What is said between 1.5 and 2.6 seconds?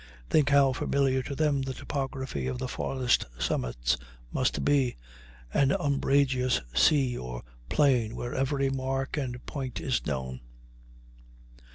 the topography of